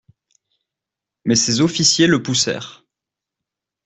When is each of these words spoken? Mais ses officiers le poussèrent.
Mais 1.25 1.35
ses 1.35 1.61
officiers 1.61 2.07
le 2.07 2.23
poussèrent. 2.23 2.83